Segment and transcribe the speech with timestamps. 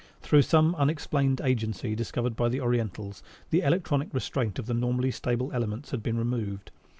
[0.19, 5.51] Through some unexplained agency discovered by the Orientals, the electronic restraint of the normally stable
[5.53, 6.71] elements had been removed.